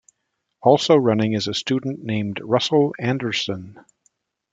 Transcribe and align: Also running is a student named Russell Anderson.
Also 0.63 0.95
running 0.95 1.33
is 1.33 1.47
a 1.47 1.53
student 1.53 2.01
named 2.03 2.41
Russell 2.43 2.95
Anderson. 2.99 3.85